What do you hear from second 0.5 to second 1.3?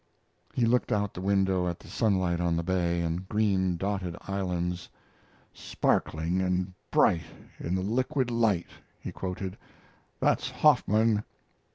He looked out the